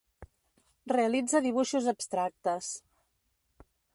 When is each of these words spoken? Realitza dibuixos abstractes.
Realitza 0.93 1.41
dibuixos 1.47 1.89
abstractes. 1.93 2.73